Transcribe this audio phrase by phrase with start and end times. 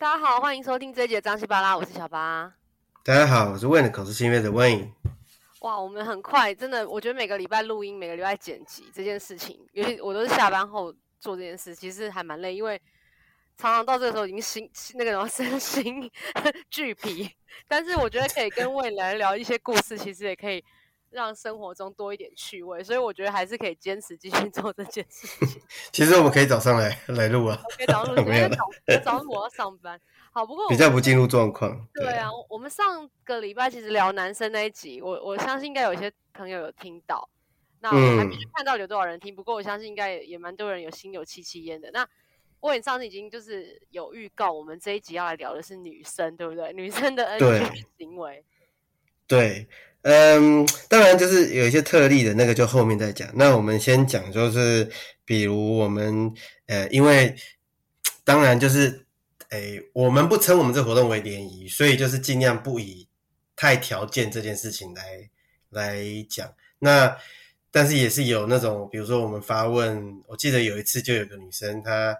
[0.00, 2.54] 大家好，欢迎收听这一集的张西巴拉，我是小巴。
[3.02, 4.92] 大家好，我是 Wayne 口是心非的 Wayne。
[5.62, 12.80] 哇，我们很快，真的，我觉得每个礼拜录音，每个礼拜剪辑这件事情，尤其我都是下班后做这件事，其实还蛮累，因为
[13.56, 16.08] 常常到这个时候已经心 那个什么身心
[16.70, 17.28] 俱疲。
[17.66, 20.64] 但是我觉得可以跟 Wayne 来聊一些故事，其实也可以。
[21.10, 25.60] 让生活中多一点趣味，所以我觉得还是可以坚持继续 做这件事情。
[25.90, 28.56] 其实我们可以早上来来录啊，可以早上录，因为早
[29.02, 29.98] 早上我要上班。
[30.30, 31.88] 好，不过比较不进入状况。
[31.94, 37.28] 对啊，我们上个礼拜其实聊男生那一集，我我相信应该有一些朋友有听到。
[37.80, 41.90] 那我还没看到有多少人听，嗯、不过我相信应该也也蛮多人有心有戚戚焉的。
[41.92, 42.06] 那
[42.60, 46.72] 我也上次已经就是有预告，我们这一集要来聊的是女生，对不对？
[46.72, 48.44] 女生的 NG 行为。
[49.26, 49.66] 对。
[50.10, 53.28] 嗯，当然就是有一些特例的那个，就后面再讲。
[53.34, 54.90] 那我们先讲，就是
[55.22, 56.32] 比如我们
[56.64, 57.36] 呃，因为
[58.24, 59.04] 当然就是
[59.50, 63.06] 诶，我们不称我们这活动为联谊，所以就是尽量不以
[63.54, 65.28] 太条件这件事情来
[65.68, 66.50] 来讲。
[66.78, 67.14] 那
[67.70, 72.16] 但是也是有那种，比如说我们发问，我记得有一次就有个女生，她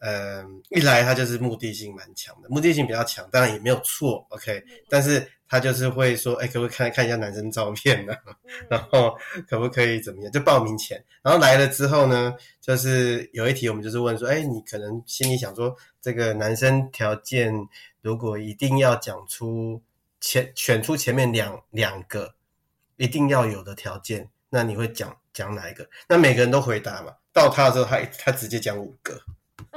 [0.00, 5.26] 嗯一来她就是目的性蛮强的，目的性比较强，当然也没有错，OK，但是。
[5.48, 8.12] 他就是会说，哎、欸，可不可以看看一下男生照片呢？
[8.68, 9.16] 然后
[9.48, 10.32] 可不可以怎么样？
[10.32, 17.52] 就报名前，然后来了之后呢，就是有一题我们就是问说，哎、欸，你可能心里想说，这个男生条件
[18.02, 19.80] 如果一定要讲出
[20.20, 22.34] 前选出前面两两个
[22.96, 25.88] 一定要有的条件，那你会讲讲哪一个？
[26.08, 27.14] 那每个人都回答嘛。
[27.32, 29.20] 到他的时候他，他他直接讲五个，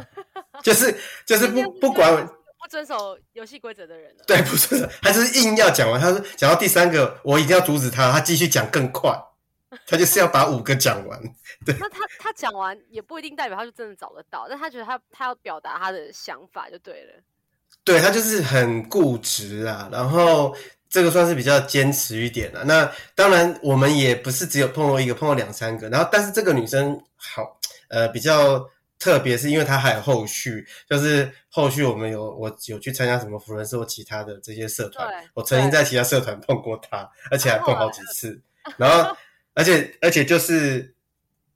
[0.64, 2.28] 就是就是不不管。
[2.70, 4.23] 不遵守游戏规则的人了。
[4.28, 6.00] 对，不遵守，他就是硬要讲完。
[6.00, 9.11] 他说讲到第三个，我一定要阻止他，他继续讲更快，
[9.88, 11.20] 他就是要把五个讲完。
[11.66, 17.14] 对，那他他讲完也不一定代表他就真的找得到，但他觉得他他要表达他的想法就对了。
[17.84, 20.55] 对，他就是很固执啊，然后
[20.88, 22.64] 这个算是比较坚持一点了。
[22.66, 28.70] 那当然我们也不是只有碰到一个，碰到两三个，然后但是这个女生好呃比较。
[28.99, 38.39] 特别是因为他还有后续，就是后续我们有我有去参加什么福人社或其他的这些社团，我曾经在其他社团碰过他，而且还碰好几次。
[38.77, 39.15] 然后，
[39.55, 40.93] 而且而且就是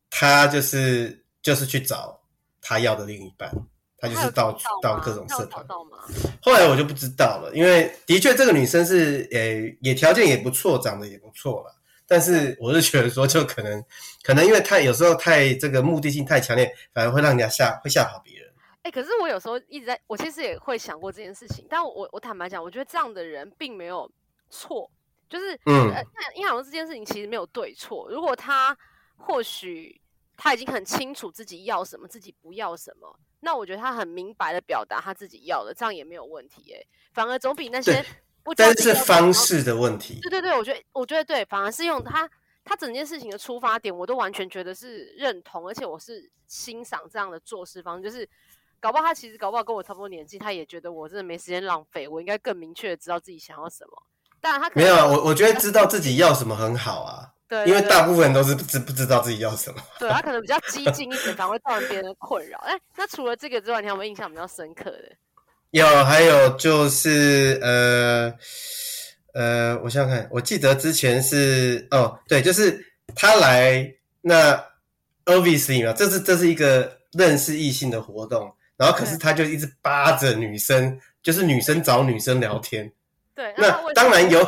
[0.09, 2.17] 他就是就是去找
[2.61, 3.51] 他要的另一半，
[3.97, 5.65] 他就是到处到各种社团。
[6.41, 11.75] 后来我就不知道了，因为的确这个女生是诶、欸、也条件也不错，长得也不错了。
[12.13, 13.83] 但是 我是觉得说，就可能，
[14.21, 18.47] 可能因为太有时候太这个目的性太强烈，反而会让人家吓，会吓跑别人。
[18.83, 21.65] 哎、欸，可是我有时候一直在，我其实也会想过这件事情。
[21.67, 24.07] 但我我坦白讲，我觉得这样的人并没有
[24.51, 24.87] 错，
[25.27, 25.91] 就是嗯，
[26.35, 28.07] 因为好像这件事情其实没有对错。
[28.11, 28.77] 如果他
[29.17, 29.99] 或许
[30.37, 36.73] 他已经很清楚自己要什么，自己不要什么，那我觉得他很明白的表达他自己要的，这样也没有问题。
[36.73, 38.05] 哎，反而总比那些。
[38.55, 42.29] 但是方式的问题，对对对，我觉得我觉得对，反而是用他
[42.65, 48.03] 他整件事情的出发点，我都完全觉得是认同，而且我是欣赏这样的做事方式。
[48.03, 48.27] 就是
[48.79, 54.03] 搞不好他其实搞不好跟我差不多年纪，他也觉得我真的没时间浪费，我应该更明确的知道自己想要什么。
[54.41, 59.79] 但他可能没有啊，我我觉得知道自己要什么很好啊， 对，因为大部分人都是不知不知道自己要什么。
[59.99, 62.57] 对，他可能比较激进一点， 反而会造成别人的困扰。
[62.59, 65.11] 哎，那除了这个之外，你有没有印象比较深刻的？
[65.73, 68.31] 有，还有就是呃
[69.33, 72.79] 呃，我想想看，我记得之前是哦，对，就是
[73.15, 73.91] 他来
[74.21, 74.53] 那
[75.25, 82.91] obviously 嘛，这是这是一个认识异性的活动，然后可是他就一直扒着女生，就是女生找女生聊天。
[83.33, 84.47] 对，那当然有，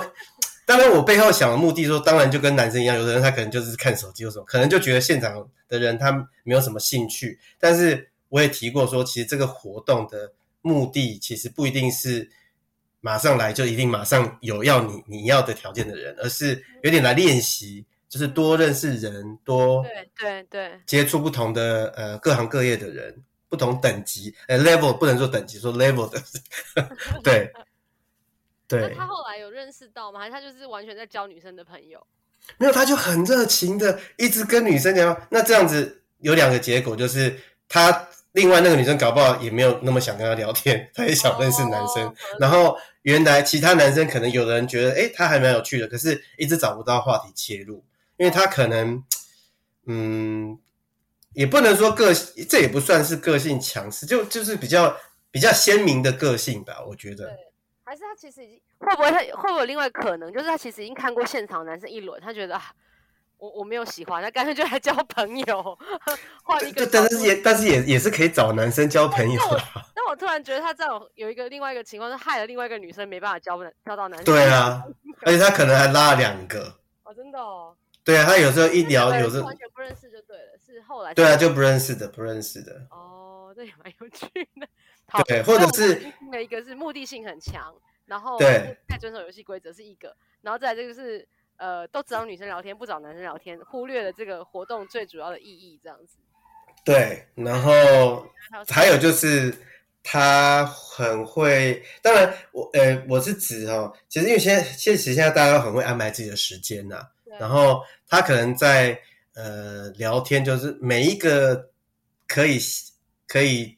[0.63, 6.11] 当然我背后想的目的说，当然就跟男生一样，有的人他可能就是看手机有什么，可能就觉得现场的人他
[6.43, 10.31] 没有什么兴趣，但是我也提过说，其实这个活动的。
[10.65, 12.27] 目的其实不一定是
[12.99, 23.15] 马上来就一定马上有要你你要的条件的人，而是有点来练习，就是多认识人，多对对对接触不同的呃各行各业的人，
[23.47, 26.19] 不同等级呃 level 不能说等级，说 level 的，
[27.23, 27.51] 对
[28.67, 28.89] 对。
[28.89, 30.19] 那他后来有认识到吗？
[30.19, 32.03] 还是他就是完全在交女生的朋友？
[32.57, 35.15] 没有，他就很热情的一直跟女生聊。
[35.29, 37.39] 那这样子有两个结果，就是
[37.69, 38.07] 他。
[38.35, 42.03] 另外那个女生搞不好也没有那么想跟他聊天， 她也想认识男生。
[42.05, 47.83] Oh, 然后原来其他男生可能有的人觉得，哎，他还蛮有趣的，可是一直找不到话题切入，
[48.17, 49.01] 因为他可能，
[49.85, 50.59] 嗯，
[51.33, 54.97] 也不能说个性，这也不算是个性强势，就就是比较
[55.31, 57.27] 比较鲜明的个性吧，我觉得。
[57.27, 57.37] 对，
[57.85, 62.73] 还是他其实已经会不会他会不会有另外可能，就是他其实已经看过现场男生一轮，他觉得啊。
[63.37, 65.77] 我我没有喜欢，那干脆就来交朋友，
[66.43, 66.85] 换一个。
[66.87, 69.61] 但是也但是也也是可以找男生交朋友的。
[69.93, 74.23] 但我我突然觉得他这种有一个另外一个情况是害了另外一个女生没办法交交到男生。
[74.23, 74.81] 对啊，
[75.23, 76.73] 而且他可能还拉了两个。
[77.03, 77.75] 哦，真的哦。
[78.01, 81.13] 对啊，他有时候一聊，有时候完全不认识就对了，是后来。
[81.13, 82.87] 对啊，就不认识的，不认识的。
[82.91, 85.23] 哦，这也蛮有趣的。
[85.25, 91.27] 对，或者是那一个是目的性很强，然后对太遵守游戏规则是一个，然后再来这个是
[91.57, 96.17] 呃都找女生聊天不找男生聊天，忽略了这个活动最主要的意义这样子。
[96.83, 98.27] 对，然后
[98.69, 99.53] 还有就是
[100.03, 107.07] 他很会，当然我呃我是指哦，其实因为现在现实现在大家都很会安排自己的时间呐，
[107.39, 108.99] 然后他可能在
[109.33, 111.69] 呃聊天就是每一个
[112.27, 112.59] 可以
[113.27, 113.77] 可以。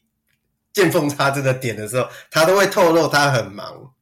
[0.70, 3.92] 见缝插针的点的时候，他都会透露他很忙，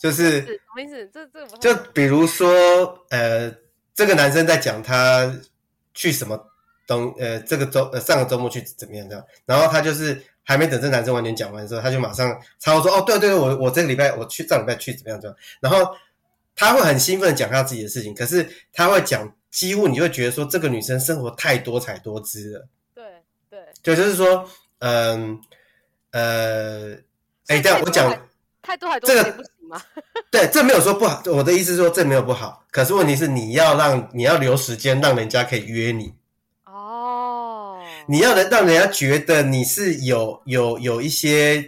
[0.00, 1.06] 就是什么意思？
[1.12, 2.50] 这这就比如说，
[3.10, 3.54] 呃，
[3.94, 5.30] 这个男生在讲他
[5.92, 6.42] 去什么
[6.86, 15.94] 东，呃，这个周呃上个周末去怎么样这样，然后他就是还没等这男生完全讲完的时候，他就马上插话说：“哦，对对对，我我这个礼拜我去上礼拜去怎么样怎么样。”然后
[16.56, 22.66] 他会很兴奋的讲他自己的事情，可是他会讲，几乎你会觉得说这个女生生活太多彩多姿了。
[22.94, 23.04] 对
[23.50, 24.48] 对，就就是说，
[24.78, 25.38] 嗯。
[26.12, 26.92] 呃，
[27.46, 28.10] 哎，这样我讲
[28.62, 29.80] 太多太多这个吗？
[30.30, 31.22] 对，这没有说不好。
[31.26, 36.12] 我的意思是说这没有不好，可是问题是你要让你要留时间，让人家可以约你。
[36.66, 41.64] 哦，你要能让人家觉得你是有有有一些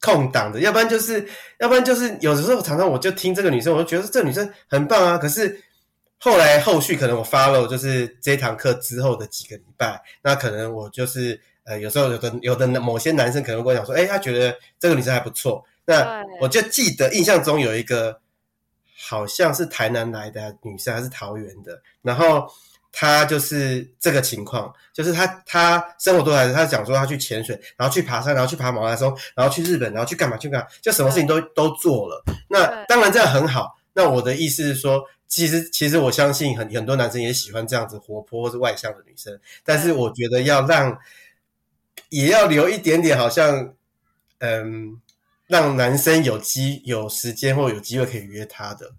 [0.00, 1.26] 空档的，要不然就是
[1.58, 5.18] 要不然就是有的时候常常我就听这个女生，我就觉得这女生很棒啊。
[5.18, 5.60] 可是
[6.18, 11.40] 后来后续可能我 follow 就是这堂课之后的几个礼拜，那可能我就是。
[11.64, 15.64] 呃，有时候有的有的某些男生可能会跟我讲说，哎，他觉得这个女生还不错。
[15.84, 18.20] 那我就记得印象中有一个
[19.00, 21.82] 好像是台南来的女生，还是桃园的。
[22.02, 22.46] 然后
[22.92, 32.22] 她就是这个情况，就是她她生活多来，她讲说她去潜水，然后去爬山，然后去爬马拉松，然后去日本，然后去干嘛去干嘛，就什么事情都都做了。
[32.48, 33.76] 那当然这样很好。
[33.94, 40.98] 那我的意思是说，其实其实我相信很很多男生也喜欢这样子活泼或是外向的女生，但是我觉得要让。
[42.08, 43.72] 也要留一点点，好像，
[44.38, 45.00] 嗯，
[45.48, 48.90] 让男生有机有时间或有机会可以约她的，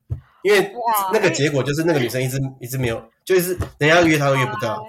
[0.43, 0.71] 因为
[1.11, 4.85] 那个结果就是那个女生一直一直没有，就是人家约她都约不到。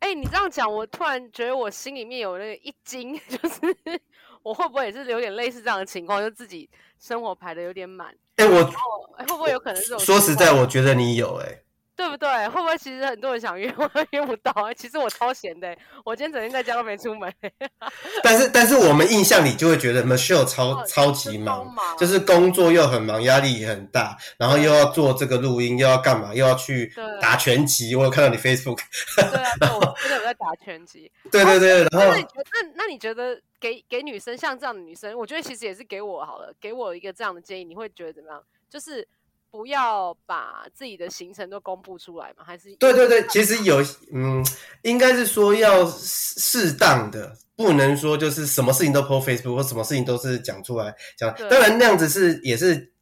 [0.00, 4.00] 哎、欸，你这样讲，我突然觉得我心里面有那个一惊， 就是
[4.42, 6.68] 我会不会也是有点类似这样的情况，就自己
[7.00, 8.14] 生活排的有点满。
[8.36, 9.98] 哎、欸，我会不会有可能这种？
[9.98, 11.63] 说实在，我觉得你有哎、欸。
[11.96, 12.48] 对不对？
[12.48, 14.74] 会不会其实很多人想约我都 约不到啊？
[14.74, 17.32] 其实我超闲的，我今天整天在家都没出门。
[18.22, 27.94] 但是但是我们印象里就会觉得 Michelle 超、哦、超级忙，忙，就是工作又很忙，压力也很大，然后又要做这个录音，又要干嘛，又要去打拳击。
[27.94, 28.80] 我有看到你 Facebook。
[29.16, 31.10] 对啊，对我真的有在打拳击。
[31.30, 38.42] 对对对，然后那你觉得那那你觉得给给女生像这样的女生，我觉得其实也是给我好了，给我一个这样的建议，你会觉得怎么样？
[38.68, 39.06] 就是。
[39.54, 42.42] 不要把自己的行程都公布出来嘛？
[42.44, 43.80] 还是对对对，其实有
[44.12, 44.44] 嗯，
[44.82, 51.32] 应该是说要适当的，不能说就是什么事情都 po Facebook 或什么事情都是讲出来讲。
[51.48, 52.92] 当然那样子是也是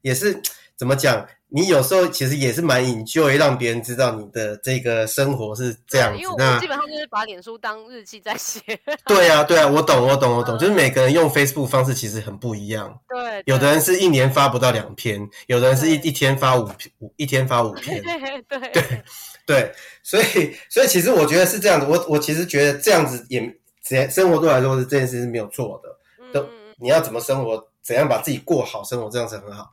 [0.00, 0.42] 也是
[0.80, 1.26] 怎么讲？
[1.48, 6.18] 你有时候其实也是蛮 enjoy 让别人知道你的这个生活是这样子。
[6.18, 8.62] 因为我基本上就是把脸书当日记在写。
[9.04, 10.56] 对啊，对啊，我懂，我懂，我懂。
[10.58, 12.98] 就是每个人用 Facebook 方式其实很不一样。
[13.06, 13.42] 对。
[13.44, 16.66] 有的人是一年发不到两篇，有的人是一一天发五
[17.00, 18.00] 五一天发五篇。
[18.48, 19.04] 对对对
[19.44, 21.86] 对，所以所以其实我觉得是这样子。
[21.86, 25.90] 我我其实觉得这样子也，生活对我来说是这件事是没有错的。
[26.32, 26.48] 都
[26.80, 29.70] 你要怎么生活，怎样把自己过好生活，这样子很好。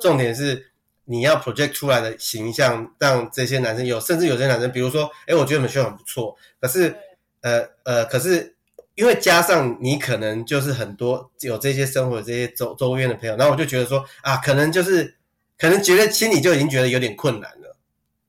[0.00, 0.66] 重点是。
[1.10, 6.94] 你要 project 出来的形象，让这些男生有，甚至有些男生，比如说，哎，我觉得 Michelle 很不错，可是，
[7.40, 8.54] 呃呃，可是
[8.94, 15.16] 因为加上你可能就是很多有这些生活这些周周边的朋友，然后我就觉得说啊，可能就是
[15.56, 17.74] 可能觉得心里就已经觉得有点困难了，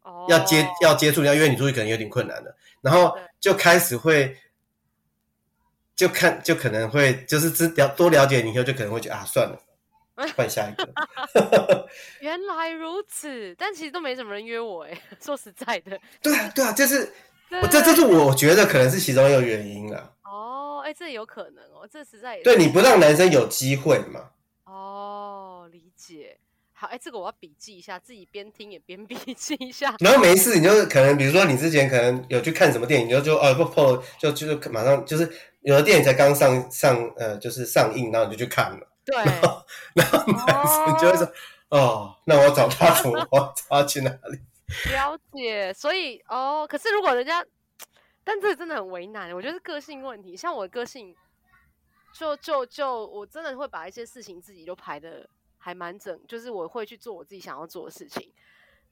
[0.03, 4.37] 哦，要接要接触要约你出去可能有点困难了，然后就开始会
[5.97, 9.59] 就看就可能会就是知了多了解你以后就可能会觉得啊，算了。
[10.35, 10.87] 换下一个
[12.21, 15.99] 原来如此，但其实都没什么人约我哎， 说实在的。
[16.21, 17.11] 对啊，对啊，就是，
[17.71, 20.11] 这这是我觉得可能是其中一个原因啊。
[20.23, 24.29] 哦，哎，这有可能哦，这实在也对，你不让男生有机会嘛。
[24.65, 26.37] 哦，理解。
[26.73, 29.95] 好，哎，这个我要笔记一下，自己边听也边笔记一下。
[29.99, 35.29] 然后没事，你就可能比如说你之前可能有去看什么电影，你就就哦不不就就马上就是
[35.61, 38.88] 有的电影才刚上上呃就是上映，然后你就去看了。
[39.09, 39.17] 对，
[39.95, 41.25] 然后男生就会说
[41.69, 43.27] ：“哦，哦那我找他怎么？
[43.31, 44.39] 我找他去哪里？”
[44.93, 47.43] 了解，所以哦，可是如果人家，
[48.23, 50.37] 但这个真的很为难，我觉得是个性问题。
[50.37, 51.15] 像我的个性，
[52.13, 58.31] 就就就我真的会把一些事情自己都排的还蛮整，就是我会去做我自己想要做的事情。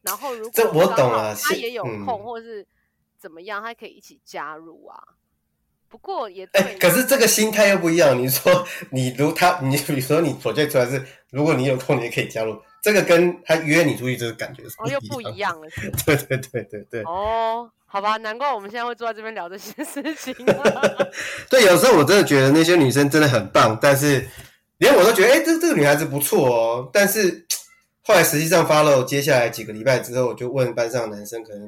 [0.02, 2.66] 然后如果这我懂了，他也有空，嗯、或者是
[3.18, 5.04] 怎么样，他可以一起加入啊。
[5.90, 8.18] 不过也哎、欸，可是这个心态又不一样。
[8.18, 11.02] 你说你如他，你比如说你 project 出来是，
[11.32, 12.60] 如果你有空，你也可以加入。
[12.82, 15.68] 这个跟他约你出去，这个感觉是哦，又不一样了。
[16.06, 17.02] 对对对对对。
[17.04, 20.34] 哦，好吧，难怪我们现在会坐在这边聊这些事情。
[21.50, 24.26] 对，有时候我真的觉得那些女生真的很棒，但是
[24.78, 26.90] 连我都觉得，哎、欸，这这个女孩子不错哦。
[26.94, 27.46] 但是
[28.04, 31.68] 后来实际上 follow 接下来几个礼拜之后，我就问班上的男生，可能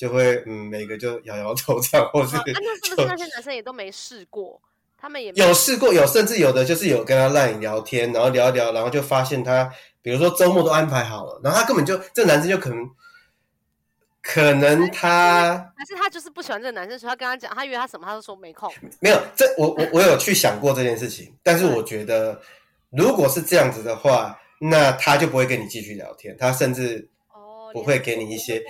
[0.00, 2.42] 就会嗯，每个就摇摇头这样，或是、啊……
[2.46, 4.58] 那是不是那些男生也都没试过？
[4.96, 9.70] 他们也有试过，有甚至有的就是有跟他 line 聊天，然后聊一聊，然后就发现他。
[10.02, 12.90] 比如说周末都安排好了，然后他根本就这男生就可能，
[14.22, 18.72] 可能他还是他就是不喜欢这个男生，所以他跟他讲，他约他什么，他都说没空。
[19.00, 22.40] 没有，这我我我有去想过这件事情，但是我觉得
[22.88, 27.06] 如果是这样子的话，那他就不会跟你继续聊天，他甚至
[27.74, 28.58] 不会给你一些。
[28.58, 28.62] 哦，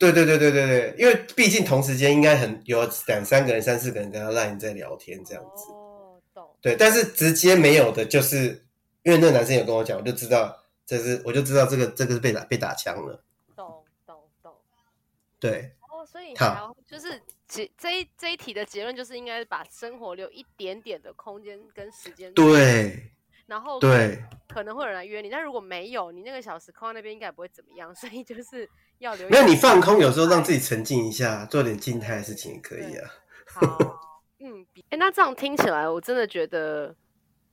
[0.00, 5.70] 对对对对对对，因为毕竟同时间应该很有两三个人、三四个人跟他 line 在聊天这样子。
[5.70, 6.50] 哦，懂。
[6.60, 8.66] 对，但是直接没有的就是。
[9.02, 10.54] 因为那个男生有跟我讲，我就知道
[10.84, 13.24] 这是，我就知道这个这个是被打被打枪了。
[13.56, 14.54] 懂懂懂。
[15.38, 15.72] 对。
[15.88, 22.30] 哦，所以好，就是结这一这一题的结论就是应该把生活留一点点的空间跟时间。
[22.34, 23.10] 对。
[23.46, 28.68] 然后对，可能会有人来约你，但如果没有，你那个小时空在那边应该也不会怎么样，所以就是
[29.00, 29.28] 要留。
[29.28, 33.10] 没有，你放空，有时候让自己沉浸一下，做点静态的事情也可以啊。
[33.46, 33.78] 好，
[34.38, 36.94] 嗯，哎，那这样听起来，我真的觉得。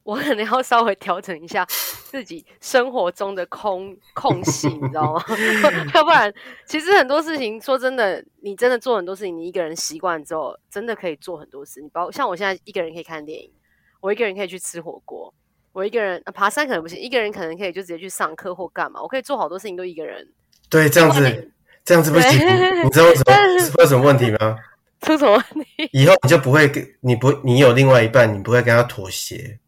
[0.07, 5.21] 我可能要稍微调整一下自己生活中的空空隙，你知道吗？
[5.93, 6.33] 要不然，
[6.65, 11.81] 其实很多事情，说真的，你真的做很多事情，你一个人习惯之后，真的可以做很多事。
[11.81, 13.51] 你包括像我现在一个人可以看电影，
[13.99, 15.33] 我一个人可以去吃火锅，
[15.73, 20.25] 我一个人、啊、爬山可能不行，一个人可能可以就直接去上课或干嘛，我可以做好多事情都一个人。
[20.69, 21.51] 对，这样子，
[21.85, 22.31] 这样子不行。
[22.83, 23.33] 你知道为什么？
[23.75, 24.57] 会有什么问题吗？
[25.01, 25.89] 出什么问题？
[25.93, 29.59] 以后你就不会跟你不，你有另外一半，你不会跟他妥协。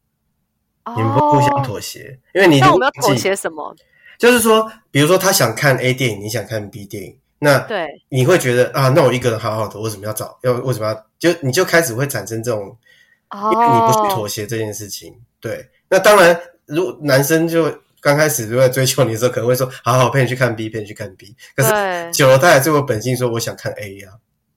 [0.96, 3.75] 你们不互相妥协，因为你那我们要妥协什么？
[4.18, 10.39] 就是说，比如说他想看 A 电影，你想看 B 电影，那对，你会觉得啊，那我一个人好好的，为什么要找？
[10.41, 11.06] 要为什么要？
[11.20, 12.75] 就你就开始会产生这种，
[13.32, 15.15] 因为你不去妥协这件事情。
[15.39, 17.65] 对，那当然，如果男生就
[18.01, 21.36] 刚开始如果在追求你的时候，可能会说，好好陪你去看 B，陪你去看 B。
[21.56, 24.10] 可是久了，他还是会本性说，我想看 A 呀。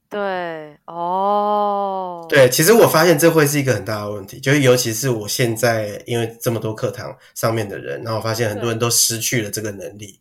[0.09, 10.21] 对，哦，对，其实我发现这会是一个很大的问题，就是尤其是我现在因为这么多课堂上面的人，然后我发现很多人都失去了这个能力。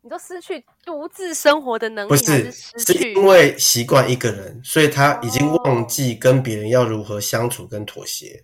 [0.00, 8.42] 你都失去独自生活的能力，不是，是，是因为习惯一个人，所以他已经忘记跟别人要如何相处跟妥协。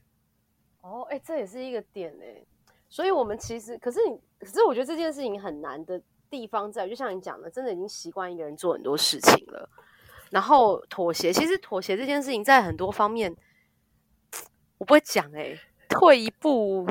[0.83, 2.41] 哦，哎，这也是一个点哎，
[2.89, 9.69] 所以我们其实，可是你，可是我觉得这件事情很难的地方在，就像你讲的，真的已经习惯一个人做很多事情了。
[10.31, 13.35] 然后妥协，其实妥协这件事情在很多方面，
[14.79, 16.87] 我不会讲哎、欸，退一步，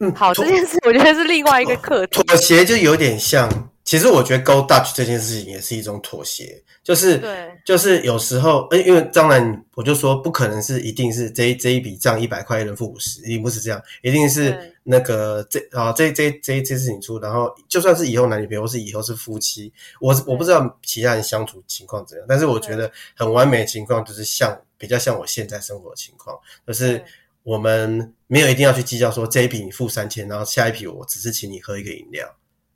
[0.00, 2.22] 嗯，好，这件事我觉得是另外一个课题。
[2.22, 3.48] 妥协就有点像，
[3.88, 14.74] 其实我觉得 Go Dutch 这件事情也是一种妥协，就是对，就是有时候，因为当然我就说不可能是一定是这一这一笔账一百块一人付五十，一定不是这样，一定是。
[14.90, 26.34] 那个这啊这这这这事情出，然后就算是以后男女朋友，或是以后是夫妻，我我不知道其他人相处情况怎样，但是我觉得很完美的情况就是像比较像我现在生活的情况，
[26.66, 27.04] 就是
[27.42, 32.26] 我们没有一定要去计较说这一笔你付三千，然后下一笔我只是请你喝一个饮料，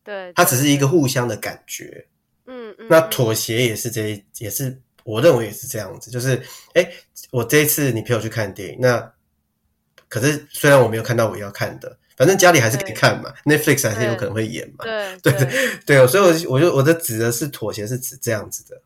[0.05, 2.07] 对，它只是一个互相的感觉，
[2.47, 6.43] 嗯嗯，那妥协也是这也是我认为也是这样子，就是
[6.75, 6.89] 哎
[7.31, 9.13] 我这一次你陪我去看电影，那
[10.09, 11.99] 可是虽然我没有看到我要看的。
[12.15, 14.85] 反正家里还是可以看嘛，Netflix 还是有可能会演嘛。
[14.85, 18.81] 对对对对，所以我就我就我的指的是妥协，是指这样子的。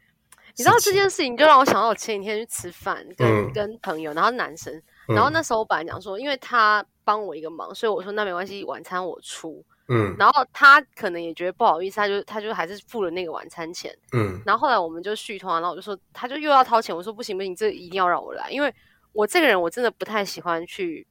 [0.55, 4.73] 你知道这件事情就让我想到我前几天去吃饭，跟、嗯、跟朋友，然后男生，
[5.09, 9.63] 然后那时候我本来讲说，因为他帮我一个忙，所以我说那没关系，晚餐我出。
[9.89, 13.97] 嗯，然后他可能也觉得不好意思，他就他就还是付了那个晚餐钱。
[14.13, 18.75] 嗯，然后后来我们就续通，然后我就说，他就又要掏钱，我说不行不行，这一定要让我来，因为
[19.13, 21.07] 我这个人我真的不太喜欢去。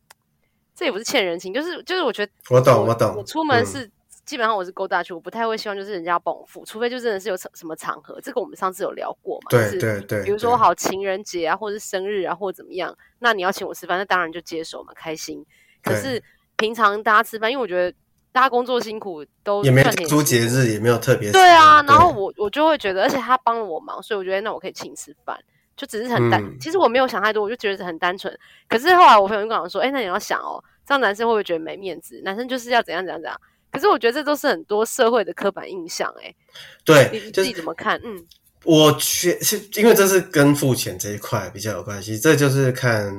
[0.77, 3.15] 这也不是欠人情，就是就是我觉得我懂我懂。
[3.15, 3.91] 我出门是、嗯、
[4.25, 9.47] 基本上我是 Go Dutch，我不太会希望就是人家帮我付，除非就真的是有什什么场合，这个我们上次有聊过嘛。
[9.51, 10.21] 对对对。
[10.25, 15.45] 比如说好情人节啊，或者是生日啊，或者怎么样，那你要请我吃饭，那当然就接受嘛，开心。
[15.81, 16.21] 可是
[16.57, 17.97] 平常大家吃饭，因为我觉得
[18.35, 21.31] 大家工作辛苦，都也没有特殊节日，也没有特别。
[21.31, 25.39] 对啊，然后我我就会觉得，而且他帮了我忙，所以我觉得那我可以请吃饭。
[25.77, 26.43] 就只是很单。
[26.43, 28.37] 嗯、其实我没有想太多，我就觉得很单纯。
[28.67, 32.21] 可是后来我朋友就跟我说：“哎、欸，那你要想哦，这样男生会不会觉得没面子？
[32.25, 33.39] 男生就是要怎样怎样怎样。”
[33.71, 36.27] 可是我觉得这都是很多社会的刻板印象、欸。
[36.27, 36.35] 哎，
[36.83, 38.01] 对，你自己怎么看？
[38.01, 38.25] 就是、嗯，
[38.63, 42.19] 我觉是因为这是跟付钱这一块比较有关系。
[42.19, 43.13] 这就是看，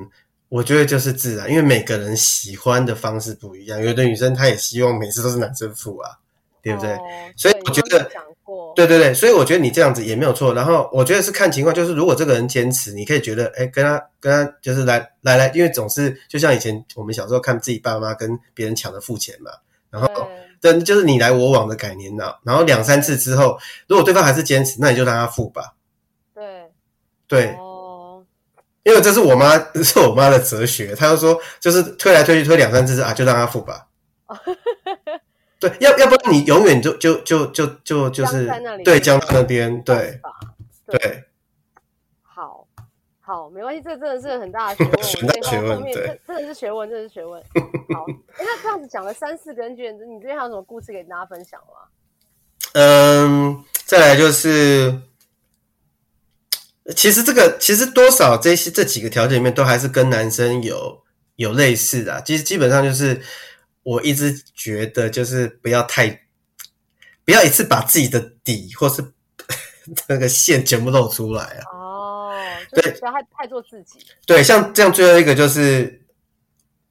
[0.56, 3.78] 我觉得就是自然，因为每个人喜欢的方式不一样。
[3.78, 6.10] 有的女生她也希望每次都是男生付啊，
[6.62, 6.92] 对不对？
[6.94, 7.00] 哦、
[7.36, 8.10] 所以我觉得。
[8.74, 10.54] 对对对，所以我觉得你这样子也没有错。
[10.54, 19.50] 然后我觉得是看情况，就是如果这个人坚持，你可以觉得，哎，跟他跟他就是来来来，因为总是就像以前我们小时候看自己爸妈跟别人抢着付钱嘛，
[19.90, 20.08] 然后
[20.60, 22.32] 对，就是你来我往的概念呢。
[22.44, 23.58] 然后两三次之后，
[23.88, 25.74] 如果对方还是坚持，那你就让他付吧。
[26.34, 26.44] 对
[27.26, 27.65] 对哦，
[28.86, 33.88] 因为这是我妈，这是我妈的哲学，她就说，就是推来推去推两三次啊，就让他付吧。
[35.58, 38.46] 对，要要不然你永远就就就就就就是
[38.84, 40.20] 对江在那边，对
[40.86, 41.24] 对。
[42.22, 42.64] 好，
[43.20, 44.92] 好，没关系，这真的是很大的学问。
[45.18, 47.42] 很大学问，对，真的是学问，真的是学问。
[47.92, 48.04] 好，
[48.38, 51.88] 那这样子讲了三四根卷子，你这边还有什么故事给大家分享吗？
[52.74, 55.00] 嗯，再来就是，
[56.94, 61.02] 其实这个其实多少这些这几个条件里面，都还是跟男生有
[61.36, 62.22] 有类似的。
[62.24, 63.22] 其实基本上就是。
[63.88, 66.08] 我一直觉得，就是不要太，
[67.24, 69.12] 不要一次把自己的底或是
[70.08, 71.62] 那个线全部露出来啊！
[71.72, 72.34] 哦，
[72.72, 74.00] 对，不要太太做自己。
[74.26, 76.02] 对，像这样最后一个就是，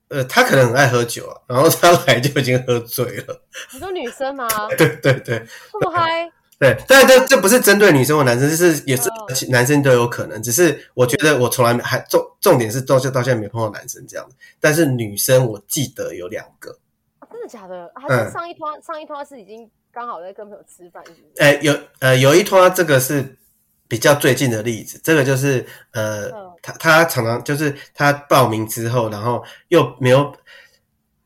[0.08, 3.44] 呃，他可能很爱喝酒啊，然后他来就已经喝醉了。
[3.74, 4.48] 你说女生吗？
[4.80, 6.32] 对对对，这么嗨？
[6.58, 9.10] 对，但这这不是针对女生或男生，就是也是
[9.50, 10.42] 男生都有可能。
[10.42, 14.26] 只是我觉得我从来没还重重点是到现到现在没碰到男生这样，
[14.62, 16.80] 但是女生我记得有两个。
[17.30, 21.04] 真的假的，还是上一拖、嗯、上一拖是已经刚好在跟朋友吃饭？
[21.38, 23.36] 哎、欸，有呃有一拖，这个是
[23.90, 24.98] 比较最近的例子。
[25.04, 30.34] 这个就是呃，嗯、他他常常就是他报名之后，然后又没有，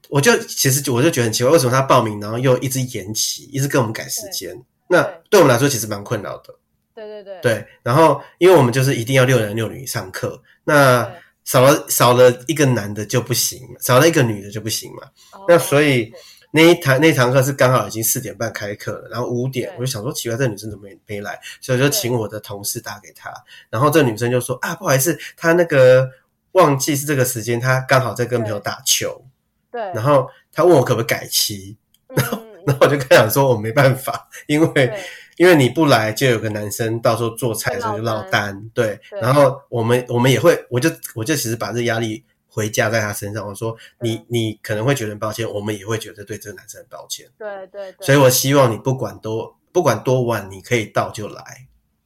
[0.10, 4.60] 我就其实我就觉得很奇怪，为什么他报名然后又一直延期，一直跟我们改时间？
[4.90, 6.56] 对那对我们来说其实蛮困扰的。
[6.94, 7.40] 对对对。
[7.42, 11.10] 对，然后因为我们就是一定要六男六女上课，那。
[11.46, 15.10] 少了少了一个男的就不行，少了一个女的就不行嘛。
[15.32, 16.14] Oh, 那所以
[16.52, 21.40] 那一堂那堂课是刚好已经四点半开课了，然后五点我就想说奇怪，这个女生怎么没没来？
[21.60, 23.34] 所以我就请我的同事打给她，
[23.72, 26.08] 然后这个女生就说啊，不好意思，她那个
[26.52, 29.26] 忘记是这个时间，她刚好在跟朋友打球。
[29.72, 29.82] 对。
[29.96, 31.76] 然后她问我可不可以改期，
[32.10, 34.94] 然后、嗯、然后我就跟他讲说我没办法，因为。
[35.40, 39.00] 因为你不来，就有个男生到时候做菜的时候就落单，对。
[39.10, 43.48] 对然后我们我们也会，我就我就其实把这压力回加在他身上。
[43.48, 47.26] 我说你你可能会觉得很抱歉，我们也会觉得对这个男生很抱歉。
[47.38, 48.06] 对对对。
[48.06, 51.42] 所以我希望你不管多不管多晚，你可以到就来。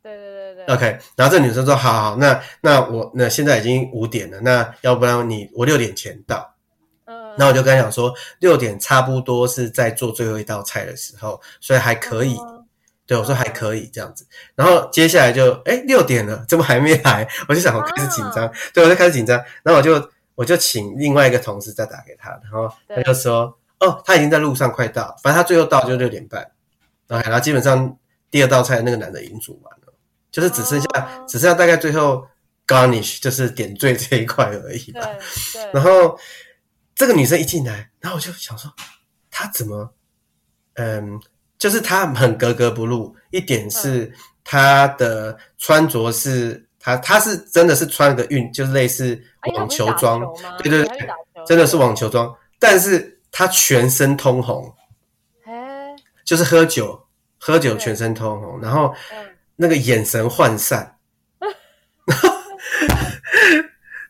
[0.03, 0.75] 对对对对。
[0.75, 6.52] OK，然后这女生说：“好好，那那我那现在已经五点了，那要不然你我六点前到。”
[7.33, 7.35] 嗯。
[7.37, 12.35] 那我就跟他讲说，六点差不多是在做最后一道菜的时候，所以还可以。
[12.39, 12.59] 嗯
[13.05, 17.27] 对，我说还可以这样子，然后接下来就诶六点了，怎么还没来？
[17.49, 26.49] 我就想我开始紧张，啊、对，我就开始紧张，然后我就我就请另外一个同事再打给他，然后他就说哦，他已经在路上快到，反正他最后到就六点半
[27.07, 27.97] 然后基本上
[28.31, 29.93] 第二道菜那个男的已经煮完了，
[30.31, 32.25] 就是只剩下、啊、只剩下大概最后
[32.65, 35.01] garnish 就是点缀这一块而已吧。
[35.73, 36.17] 然后
[36.95, 38.71] 这个女生一进来，然后我就想说，
[39.29, 39.93] 她怎么
[40.75, 41.19] 嗯？
[41.59, 44.11] 就是她很格格不入，一点是
[44.43, 49.17] 她的穿着是，她她是真的是穿了个运，就是类似
[49.55, 50.19] 网球装，
[50.59, 51.07] 对对对，
[51.47, 54.75] 真的是网球装，但是她全身通红，
[56.25, 57.01] 就是喝酒
[57.39, 58.93] 喝酒全身通红，然后
[59.55, 60.97] 那个眼神涣散，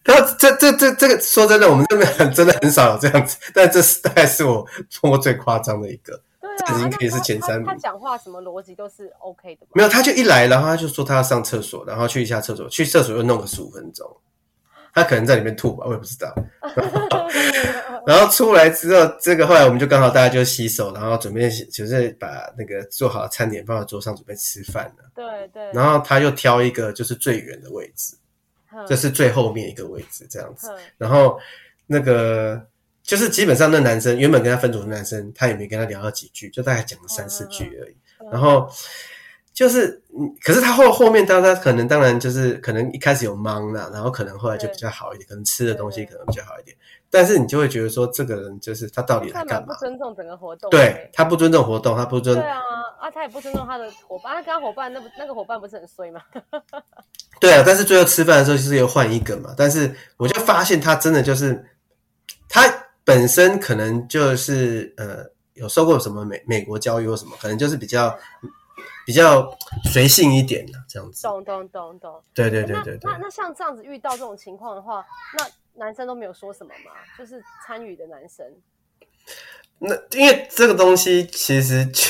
[0.03, 4.67] 然后这这这这个说真的，我们这边很真的很少有这样子，但这是大概是我
[4.99, 6.19] 碰过最夸张的一个。
[6.41, 7.65] 对啊，已经可以是前三名。
[7.65, 9.65] 他讲话什么逻辑都是 OK 的。
[9.73, 14.05] 没有，他就一来，然后他就说他要上厕所，然后去一下厕所，去厕所又弄个十五分钟。
[14.93, 16.35] 他可能在里面吐吧，我也不知道。
[18.05, 22.27] 然后出来之后，这个后来我们就刚好大家就洗手，然后准备就是把
[22.57, 25.05] 那个做好的餐点放在桌上准备吃饭了。
[25.15, 25.71] 对对。
[25.73, 28.15] 然后他又挑一个就是最远的位置，
[28.87, 30.71] 这是最后面一个位置这样子。
[30.97, 31.39] 然后
[31.87, 32.65] 那个。
[33.05, 37.95] 就是基本上那男生原本跟他分组的男生，他也没跟他聊到几句，就大概讲了三四句而已。
[38.31, 38.65] 然后
[39.53, 40.01] 就是，
[40.41, 46.77] 可是他后后面，当他可能当然就是可能一开始有忙了，然后可能后来就比较好一点，可能吃的东西可能比较好一点。
[47.13, 49.71] 对但是你就会觉得说，这个人就是他到底来干嘛？
[49.71, 50.67] 不尊重整个活动。
[50.71, 52.35] 对，他不尊重活动，他不尊。
[52.35, 52.59] 对啊，
[52.99, 56.19] 啊，他也不尊重他的伙伴，他跟他伙伴那不那个伙伴不是很衰吗？
[57.39, 59.53] 对啊，但是最后吃饭的时候就是又换一个嘛。
[59.55, 61.63] 但是我就发现他真的就是，
[62.49, 62.63] 他
[63.03, 65.23] 本身可能就是呃
[65.53, 68.17] 有受过什么美美国教育或什么，可能就是比较
[69.05, 69.47] 比较
[69.91, 71.21] 随性一点的这样子。
[71.21, 72.19] 懂懂懂懂。
[72.33, 72.99] 对对对对对。
[73.03, 75.05] 那那，那像这样子遇到这种情况的话，
[75.37, 75.45] 那。
[75.75, 76.91] 男生都没有说什么吗？
[77.17, 78.45] 就是参与的男生。
[79.79, 82.03] 那因为这个东西其实就，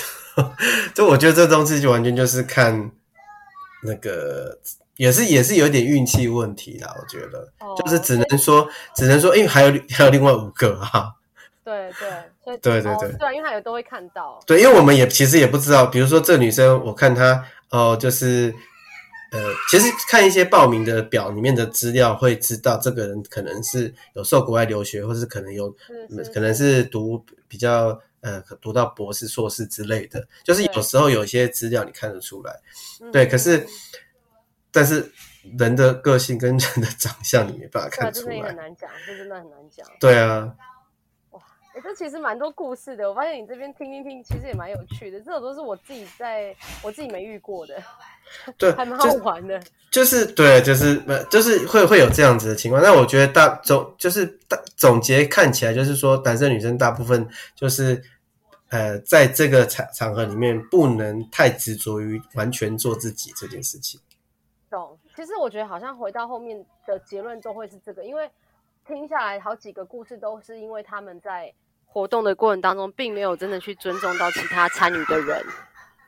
[0.93, 2.91] 就我觉得这个东西就完全就是看
[3.83, 4.57] 那个，
[4.97, 6.93] 也是也是有点运气问题啦。
[6.99, 11.15] 我觉得，哦、就是只能说，只能说，因为还有还有另外五个哈。
[11.63, 12.09] 对对，
[12.43, 14.39] 所以对对对、哦、对，因为还有都会看到。
[14.45, 18.53] 对，因为我们也其实也不知道，比如说这女生，我看她哦，就是。
[19.33, 25.75] 呃，其实看一些报名的表里面的资料，会知道这个人可能是有受国外留学，或是可能有，
[26.31, 30.25] 可能是读比较呃，读到博士、硕士之类的。
[30.43, 32.55] 就是有时候有一些资料你看得出来，
[33.11, 33.25] 对。
[33.25, 33.65] 对，可是，
[34.71, 35.11] 但是
[35.57, 39.87] 人的个性跟人的长相你没办法看出来，这很难讲，这真的很难讲。
[39.99, 40.53] 对啊。
[41.83, 45.19] 欸、这其实蛮多故事的，我发现你这边听听听，其实也蛮有趣的。
[45.19, 47.75] 这种都是我自己在我自己没遇过的，
[48.57, 49.61] 对，还蛮好玩的。
[49.91, 52.81] 就是对，就是就是会会有这样子的情况。
[52.81, 58.01] 那我觉得大总就是大总结看起来就是说，男生女生大部分就是
[58.69, 63.99] 呃，在这个场场合里面不能太执着于完全做自己这件事情。
[64.69, 64.97] 懂。
[65.15, 68.27] 其实我觉得好像回到后面的结论都会是这个，因为
[68.87, 71.53] 听下来好几个故事都是因为他们在。
[71.93, 75.45] 活动的过程当中，并没有真的去尊重到其他参与的人，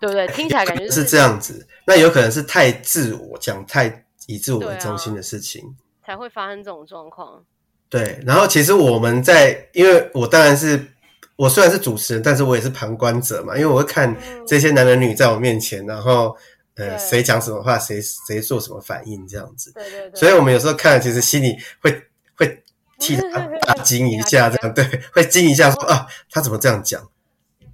[0.01, 0.27] 对不对？
[0.33, 1.67] 听起来感觉是，是这样子。
[1.85, 5.61] 那有可能是太自我，讲太以自我为中心的事情，
[6.01, 7.45] 啊，才会发生这种状况。
[7.87, 8.19] 对。
[8.25, 10.83] 然后其实我们在，因为我当然是
[11.35, 13.53] 我虽然是主持人，但是我也是旁观者嘛。
[13.55, 14.17] 因为我会看
[14.47, 16.35] 这些男人女在我面前，然后
[16.77, 19.71] 呃，谁讲什么话，谁谁做什么反应，这样子。
[19.73, 20.19] 对对对。
[20.19, 22.01] 所以我们有时候看，其实心里会
[22.35, 22.63] 会。
[22.99, 27.01] 替他 大惊一下，这样对，会惊一下说啊，他怎么这样讲？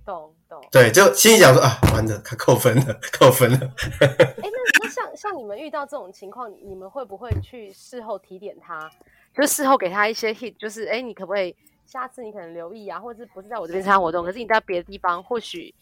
[0.05, 0.61] 懂懂。
[0.71, 3.57] 对，就心里讲说啊，完了，他扣分了，扣分了。
[3.99, 4.49] 哎、欸，那
[4.83, 8.89] 那像像你们遇到这种情况，你们会不会去事后提点他？
[9.33, 11.55] 就事后给他一些 hit，就是哎、欸，你可不可以
[11.85, 15.73] 下次你可能留意啊，或者是不是在我这边参加活动，可是你在别的地方，或许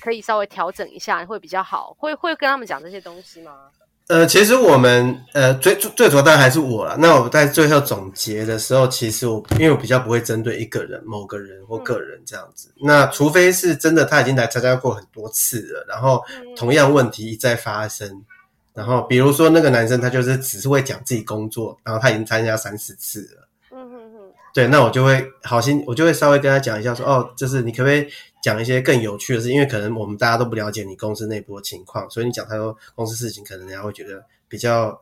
[0.00, 1.96] 可以稍微调整一下，会比较好。
[1.98, 3.70] 会会跟他们讲这些东西吗？
[4.08, 6.96] 呃，其实我们呃最最主要当然还是我了。
[6.96, 12.70] 那我在最后总结的时候，其实我因为我比较不会针对一个人、某个人或个人这样子。
[12.76, 16.24] 嗯、那除非是真的他已经来参加过很多次了，然后
[16.56, 18.08] 同样问题一再发生。
[18.08, 18.24] 嗯、
[18.72, 23.48] 然后比如说那个男生，他就是只是会讲自己工作，然后他已经参加三四次了。
[23.72, 24.32] 嗯嗯嗯。
[24.54, 28.08] 对，那我就会好心，我就会稍微跟他讲一下说，说哦，就是你可不可以
[28.48, 34.98] 讲一些更有趣的事，因为可能我们大家都不了解你公司内部的情况，所以你讲太多公司事情，可能人家会觉得比较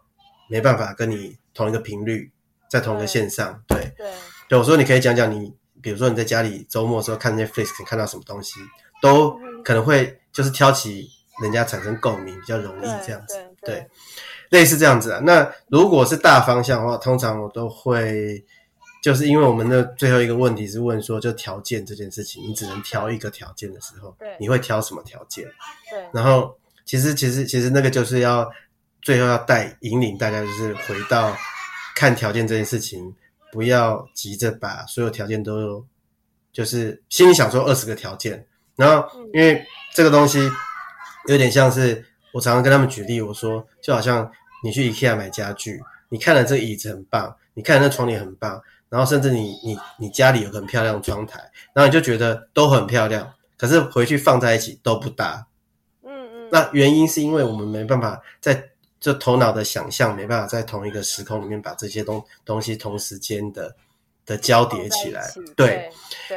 [0.50, 2.28] 没办法跟你同一个频率，
[2.68, 3.62] 在同一个线上。
[3.68, 4.10] 对对
[4.48, 8.58] 对，我说你可以讲讲你，比如说你在家里周末的时候看 Netflix 看到什么东西，
[9.00, 11.08] 都可能会就是挑起
[11.40, 13.36] 人家产生共鸣，比较容易这样子。
[13.60, 15.20] 对，对，对，对，类似这样子啊。
[15.24, 18.44] 那如果是大方向的话，通常我都会。
[19.06, 25.44] 就是因为我们的最后一个问题是问说，就条件这件事情，你只能挑一个条件的时候，对，你会挑什么条件？
[25.88, 26.52] 对，然后
[26.84, 28.50] 其实其实其实那个就是要
[29.00, 31.32] 最后要带引领大家，就是回到
[31.94, 33.14] 看条件这件事情，
[33.52, 35.86] 不要急着把所有条件都，
[36.52, 39.64] 就是心里想说二十个条件，然后因为
[39.94, 40.40] 这个东西
[41.28, 44.28] 有点像是我常常跟他们举例，我说就好像
[44.64, 48.60] 你去 IKEA 买家具，你看了这个椅子很棒，你看了那床帘很棒。
[48.88, 51.40] 然后甚至你你你家里有个很漂亮的窗台，
[51.74, 55.46] 然后你就觉得都很漂亮，可是回去放在一起都不搭。
[56.04, 56.48] 嗯嗯。
[56.52, 58.70] 那原因是因为我们没办法在
[59.00, 63.74] 这头脑的想象，没办法在同一个时空里面把这些东东西同时间的
[64.24, 65.32] 的交叠起来。
[65.56, 65.90] 对。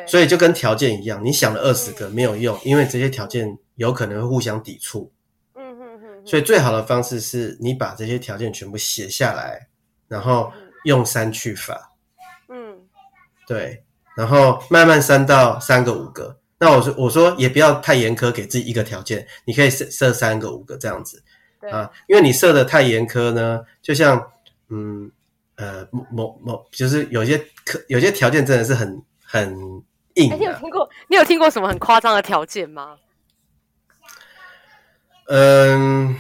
[0.08, 5.12] 所以就跟条件一样，你想了二十个没有用，因为这些条件有可能会互相抵触。
[5.56, 6.28] 嗯嗯嗯。
[6.28, 9.68] 所以最好的方式是你把这些条件全部写下来，
[10.08, 10.52] 然后
[10.84, 11.89] 用删去法。
[13.50, 13.84] 对，
[14.16, 16.38] 然后慢慢删到三个五个。
[16.60, 21.24] 那我说我说也不要太严苛，给自己一个条件，你可以设设三个五个这样子。
[21.60, 24.24] 对啊，因为你设的太严苛呢，就像
[24.70, 25.12] 嗯
[25.56, 29.52] 呃某某就是有些可有些条件真的是很很
[30.14, 30.32] 硬。
[30.38, 32.98] 你有听过你有听过什么很夸张的条件吗？
[35.26, 36.16] 嗯。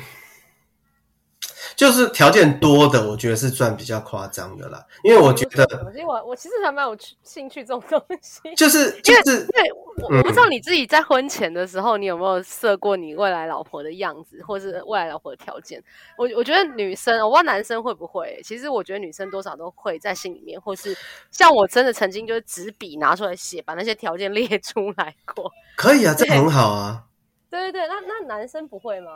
[1.79, 4.85] 就是条件多的，我觉得是算比较夸张的啦。
[5.01, 5.65] 因为我觉得，
[5.95, 15.81] 因为我我其实还蛮有兴趣这种东西，就是就是对，我我不知道你自己在婚前的时候，你有没有设过你未来老婆的样子，或是未来老婆的条件？
[16.17, 20.93] 我我觉得女生，我不知道男生会不会，其实我觉得女生多少都会在心里面，或是
[21.31, 25.49] 像我真的曾经就是纸笔拿出来写，把那些条件列出来过。
[25.77, 27.05] 可以啊，这很好啊。
[27.49, 29.11] 对对对，那那男生不会吗？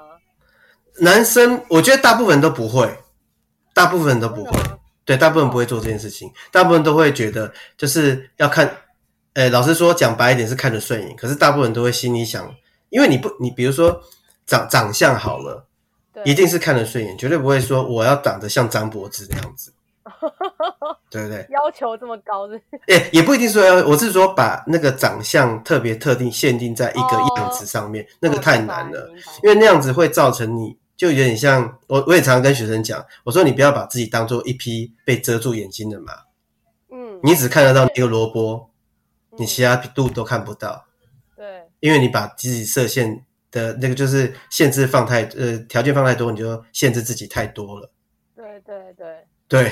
[0.99, 2.87] 男生，我觉得大部分都不会，
[3.73, 4.51] 大部分人都不会，
[5.03, 8.71] 对，大部分不会做这件事情，大部分都会觉得就是要看，
[9.33, 12.53] 诶，老实说，讲白一点是看着顺眼，可是大部分都会心里想，
[12.89, 13.99] 因为你不，你比如说
[14.45, 15.65] 长长相好了，
[16.23, 19.73] 一定是看着顺眼，绝对不会说我要长得像张柏芝那样子，
[21.09, 21.47] 对不对？
[21.49, 29.09] 要求这么高的，诶，也不一定说要，我是说把那个长相特别特定限定在一个样子上面，哦、那个太难了，
[29.41, 30.77] 因为那样子会造成你。
[30.95, 36.13] 就有点像我，我也常常跟学生讲，我说你不要把自己当做一匹被遮住眼睛的马，
[36.91, 38.69] 嗯，你只看得到一个萝卜，
[39.31, 40.85] 嗯、你其他度都看不到，
[41.35, 47.91] 对，因为你把自己设限的那个就是限制放太呃条件放太多，你就限制自己太多了，
[48.35, 49.27] 对对对。
[49.49, 49.71] 对，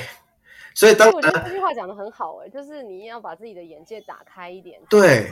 [0.76, 5.28] 所以当我觉得这句话讲的很好诶、欸，就是你要把自己的眼界打开一点，对。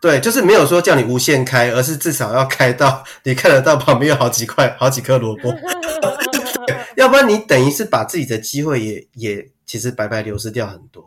[0.00, 5.54] 对，就是没有说叫你无限开，而是至少要开到你看得到旁边有好几块、好几颗萝卜，
[6.96, 11.04] 要不然你等于是把自己的机会也也其实白白流失掉很多。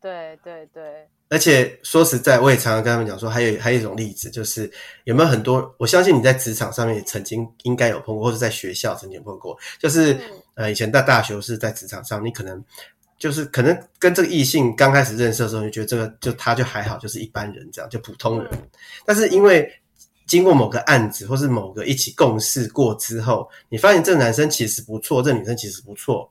[0.00, 0.82] 对对对。
[1.30, 4.70] 而且说实在，我也常常跟他们讲说，还有还有一种例子，就是
[5.04, 10.20] 有没有很多，我相信你在职场上面也曾经应该有碰过，或者在学校曾经碰过，就是、嗯、
[10.56, 12.62] 呃以前在大学是在职场上，你可能。
[13.18, 18.50] 就是可能跟这个异性刚开始认识的时候，你觉得这个就他就还好，就是一般人这样，就普通人。
[19.06, 19.70] 但是因为
[20.26, 26.30] 经过某个案子或是某个一起共事过之后，你发现这个男生其实不错，这女生其实不错。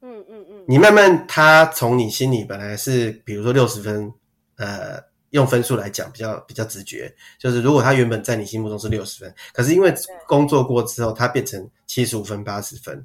[0.00, 0.64] 嗯嗯嗯。
[0.68, 4.12] 你慢慢他从你心里本来是比如说六十分，
[4.56, 9.92] 呃，用分数来讲比较比较直觉，就是如果他原本在你心目中是六十分，可是因为
[10.26, 13.04] 工作过之后，他变成七十五分、八十分。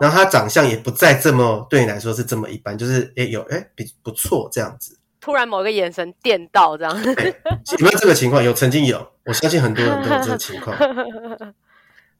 [0.00, 4.98] 然后他长相也不再这么对你来说是这么一般，就是诶有诶比不错这样子。
[5.20, 7.12] 突然某个眼神电到这样子，
[7.78, 8.42] 有没有这个情况？
[8.42, 10.76] 有，曾经有，我相信很多人都有这个情况。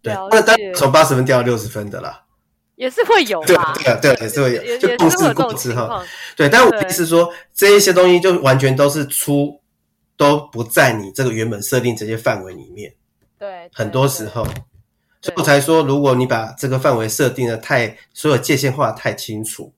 [0.02, 2.24] 对，那当然从八十分掉到六十分的啦，
[2.74, 3.42] 也是会有。
[3.44, 4.78] 对对对，也是会有。
[4.78, 6.04] 就共事过之哈，
[6.36, 6.48] 对。
[6.48, 9.60] 但我意思是说，这一些东西就完全都是出
[10.16, 12.92] 都不在你这个原本设定这些范围里面。
[13.38, 14.46] 对，很多时候。
[15.20, 19.72] 所以我才说，如果你把这个范围设定的太，所有界限画得太清楚，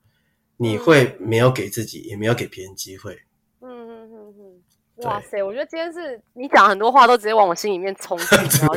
[0.59, 3.19] 你会没有给自己，也没有给别人机会。
[3.63, 5.43] 嗯嗯嗯嗯，哇塞！
[5.43, 8.69] 我觉得今天是你讲很多话都直接往我心里面冲 就，是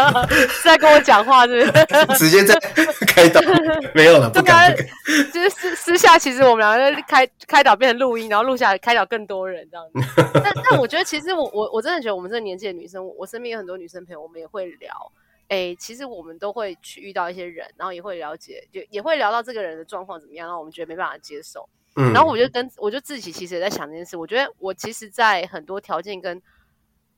[0.64, 2.16] 在跟我讲话，是不是？
[2.18, 2.54] 直接在
[3.06, 3.38] 开导，
[3.94, 4.74] 没有了，不敢。
[5.34, 10.30] 就是私私下，其实我们两个就开开导变成录音，然后录下来开导更多人这样子。
[10.42, 15.12] 但但我觉得，其实我我我真的觉得，我们这个年纪的女生，我身边有很多女生朋友，我们也会聊。
[15.50, 21.68] 哎、欸，其实我们都会去遇到一些人，然后也会了解，就也会聊到这个人的状况怎么样，然后我们觉得没办法接受。
[21.96, 24.16] 嗯，然后我就跟我就自己其实也在想这件事。
[24.16, 26.40] 我觉得我其实，在很多条件跟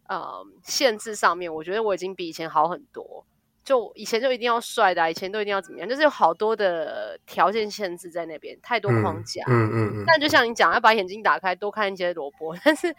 [0.08, 3.26] 呃限制上面，我觉得我已经比以前好很多。
[3.62, 9.44] 就以前就一定要帅的、啊，以前都一定要怎么样，就是有好多的条件限制在那边，太多框架。
[9.46, 9.76] 嗯嗯嗯。
[9.92, 12.56] 嗯嗯，但就像你讲，要把眼睛打开，多看一些萝卜。
[12.64, 12.96] 但是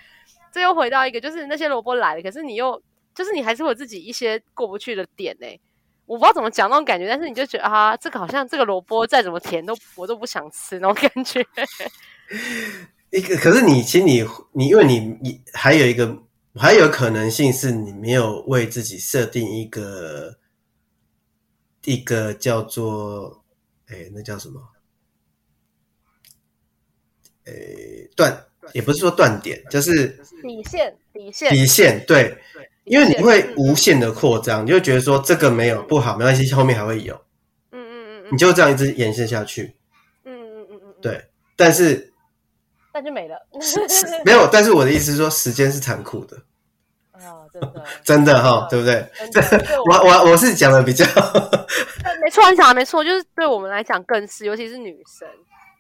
[0.52, 2.80] 这又回到一个，就是那些萝卜来了，可是你又。
[3.14, 5.60] 就是你还是会有自己一些过不去的点呢、欸，
[6.06, 11.46] 我不知道怎么讲那种感觉，但是你就觉得啊，这个好像这个萝卜再怎么甜都我都不想吃那种感觉。
[13.12, 16.18] 一个可是你其实你你因为你你还有一个
[16.56, 20.38] 还有可能性是你没有为自己设定一个
[21.86, 23.44] 一个叫做
[23.88, 24.60] 哎、欸、那叫什么？
[27.46, 30.08] 哎、欸、断也不是说断点，就是
[30.42, 32.38] 底线底线底线对。
[32.86, 37.16] 因为你会无限的扩张，你就觉得说这个没有不好，没关系，后面还会有。
[37.72, 39.76] 嗯嗯嗯嗯，你就这样一直延伸下去。
[40.26, 41.24] 嗯嗯嗯嗯，对。
[41.56, 42.12] 但是，
[42.94, 43.38] 那就没了。
[44.26, 46.36] 没有，但是我的意思是说，时间是残酷的。
[47.14, 49.08] 啊，真的， 真的哈，对不对？
[49.90, 51.06] 我我我是讲的比较。
[52.22, 55.28] 没错，你讲的没错，就是对我们来讲更是，尤其是女生。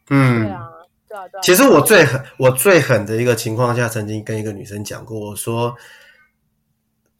[0.09, 0.61] 嗯，对啊，
[1.09, 1.41] 对啊，对啊。
[1.41, 5.75] 其实我最狠，我最狠的一个情况下，曾经跟一个女生讲过，我说。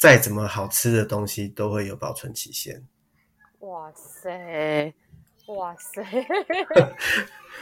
[0.03, 2.83] 再怎么好吃的东西都会有保存期限。
[3.59, 4.93] 哇塞，
[5.45, 6.03] 哇哇塞，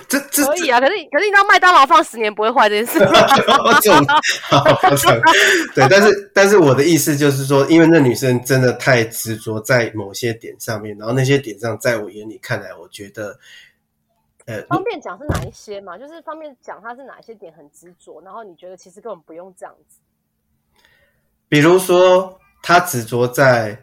[0.07, 0.79] 这这可以啊！
[0.79, 3.11] 可是可是你知道麦当劳放十年不会坏这件事吗？
[5.75, 13.37] 对，但是但是我的意思就是说，因为那女生真的太执着在某些点上面，然后那些点上，在我眼里看来，我觉得，
[14.47, 15.95] 呃，方便讲是哪一些嘛？
[15.95, 19.99] 就是方便讲他是哪一些点很执着，然后你觉得其实根本不用这样子。
[21.51, 23.77] 比如说，他执着在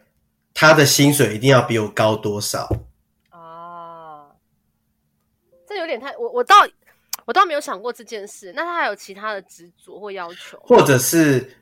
[0.54, 2.66] 他的薪水一定要比我高多少
[3.28, 4.24] 啊。
[5.66, 6.56] 这有点太我我倒
[7.26, 8.50] 我倒没有想过这件事。
[8.56, 11.58] 那他还有其他的执着或要求，或者是，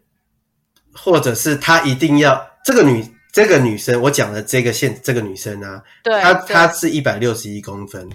[0.95, 8.09] 或者是他一定要这个女这个女生，我讲的这个现这个女生啊，对，她她是一百六十一公分，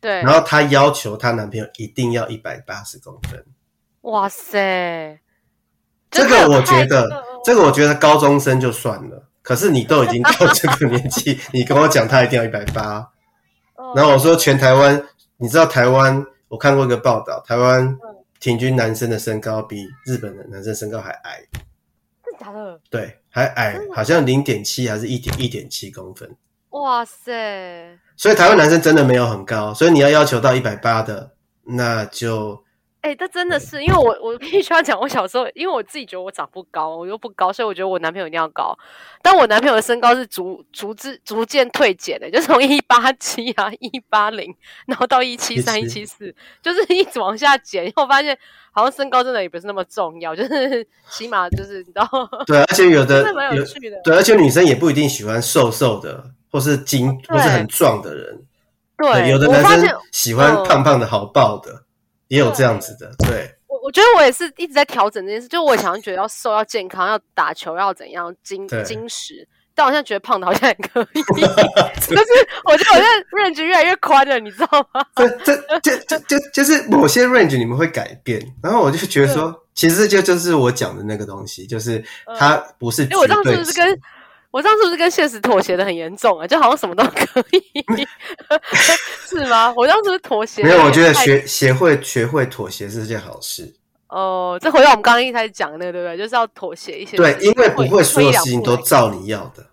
[0.00, 3.44] 对，然后她要求她男朋友一定要一百八十公分。
[4.02, 5.18] 哇塞，
[6.08, 13.10] 这个我觉得，这个我觉得高中生就算了，可是你都已经到这个年纪， 你跟我讲他一定要一百八，
[13.94, 15.04] 然后我说全台湾。
[15.38, 16.24] 你知道台湾？
[16.46, 17.98] 我看过一个报道，台湾
[18.38, 21.40] 平均男生的身高比日本的男生身高还矮。
[22.24, 22.80] 真的假的？
[22.88, 26.30] 对，还矮，好像零点七还是一点一点七公分。
[26.70, 27.98] 哇塞！
[28.16, 31.32] 所以台湾男生真的没有很高，所以你要要求到一百八的，
[31.64, 32.62] 那就。
[33.02, 38.78] 哎、欸，这真的是，因为我我必须要讲，我小时候，因为我自己觉得我长不高，我又不高，所以我觉得我男朋友一定要高。
[39.20, 44.54] 但我男朋友的身高是逐逐之逐渐退减的，就从一八七啊一八零，
[44.86, 47.84] 然后到一七三一七四，就是 一直往下减。
[47.84, 48.38] 因为我发现
[48.70, 52.08] 好像身高真的也不是那么重要，就是起码就是你知道。
[52.46, 54.00] 对，而且有的蛮有趣的。
[54.04, 58.44] 对，而且女生也不一定喜欢瘦瘦的，或是精或是很壮的人。
[58.96, 61.82] 对，对，有的男生喜欢胖胖的好抱的。
[62.32, 75.04] 也有这样子的，对，我我觉得我也是一直在调整这件事，就我常常觉得要瘦要健康要打球要怎样精精实，但我现在觉得胖的好像也可以， 就是我觉得我现在 range 越来越宽了，你知道吗？
[75.14, 82.02] 这这这这就就是某些 range 你们会改变，然后我就觉得说，其实这就是我讲的那个东西，就是
[82.38, 84.00] 它不是因为我当时是跟。
[84.52, 86.46] 我上次是不是跟现实妥协的很严重啊？
[86.46, 87.84] 就好像什么都可以，
[89.26, 89.72] 是吗？
[89.74, 90.62] 我当时是妥协。
[90.62, 93.74] 没有，我觉得学学会学会妥协是件好事。
[94.08, 96.18] 哦，这回到我们刚刚一开始讲的那个，对不对？
[96.18, 97.16] 就是要妥协一些。
[97.16, 99.64] 对，因为不会所有事情都照你要的。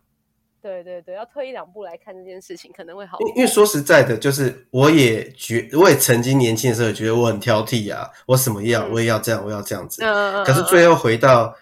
[0.61, 3.17] 对对对，要退一两步来看这件事情，可能会好。
[3.35, 10.01] 因为说实在的，就是我也觉，我也曾经年轻的时候也觉得我很挑剔啊，我什么要、嗯、我也要这样，我要这样子。
[10.05, 10.45] 嗯嗯。
[10.45, 11.53] 可是最后回到。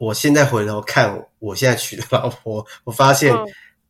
[0.00, 3.34] 我现在回头看，我现在娶的老婆， 我发现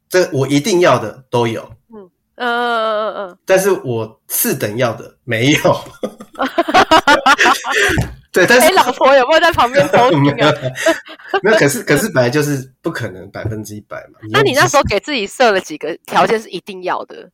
[0.08, 1.62] 这我一定要的都有，
[1.94, 5.84] 嗯嗯嗯嗯嗯，但是我次等要的没有，
[8.32, 10.52] 对，但是老婆有没有在旁边偷听啊？
[11.42, 14.18] 没有，可是可是本来就是不可能百分之一百嘛。
[14.30, 17.30] 那你那时候给自己设了几个条件是一定要的？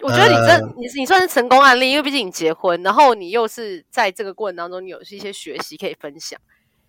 [0.00, 6.38] 我觉得你这你你算是成功案例，因为毕竟你结婚，然后你又是在这个过程当中，你有一些学习可以分享。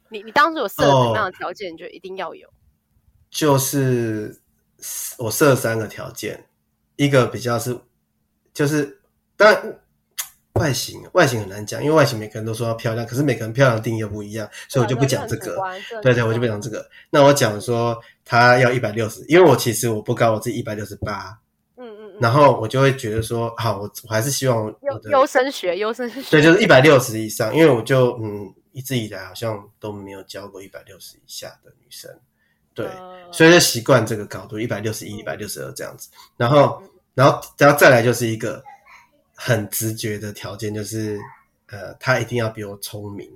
[0.09, 1.73] 你你当时有设什么样的条件？
[1.73, 2.47] 你觉得一定要有？
[3.31, 4.39] 就是
[5.17, 6.45] 我设了三个条件，
[6.95, 7.77] 一个比较是，
[8.53, 8.99] 就是
[9.35, 9.79] 当然
[10.53, 15.57] 外形外形很难讲，因为外形每个人都说要漂亮，可是每个人漂亮的定义又不一样，所以我就不讲这个。
[16.01, 16.87] 对对，我就不讲这个。
[17.09, 21.37] 那我讲说他要一百六十，因为我其实我不高，我自己一百六十八。
[21.75, 22.13] 嗯嗯。
[22.21, 28.53] 然后我就会觉得说，好，我我还是希望优优生学优生学，对，就是一百六十以上，因为我就嗯。
[28.75, 32.11] 一直以来好像都没有教过一百六十以下的女生，
[32.73, 36.09] 对，呃、所以就习惯这个高度，一百六十一、一百六十二这样子。
[36.35, 36.83] 然后，
[37.13, 38.61] 然后，然后再来就是一个
[39.33, 41.17] 很直觉的条件，就是
[41.67, 43.31] 呃，他一定要比我聪明。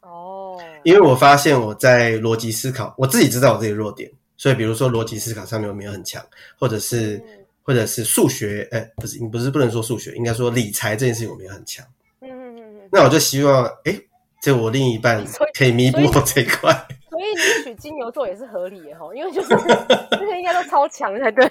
[0.00, 6.24] 哦，因为我发现我在逻辑思考，我自己知道我自己弱点，所以比如说逻辑思考上面我没有很强，
[6.56, 7.20] 或者是
[7.64, 11.84] 或者是数学，哎，不是，不是不能说数学，应该说理财这件事情我没有很强。
[12.20, 14.00] 嗯嗯嗯嗯，那我就希望，哎。
[14.42, 15.24] 就我另一半
[15.56, 16.70] 可以弥补我这一块，
[17.08, 19.48] 所以你娶金牛座也是合理的哈，因为就是
[20.10, 21.48] 这些应该都超强才对。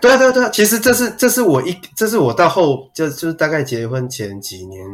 [0.00, 4.84] 对对对，其实这是这是我一这是我到后就就是大概结婚前几年